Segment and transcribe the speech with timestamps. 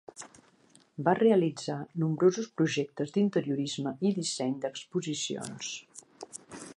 [1.07, 5.73] Va realitzar nombrosos projectes d'interiorisme i disseny d'exposicions.